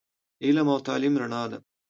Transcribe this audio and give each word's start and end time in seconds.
علم 0.45 0.67
او 0.73 0.79
تعليم 0.87 1.13
رڼا 1.21 1.43
ده 1.51 1.57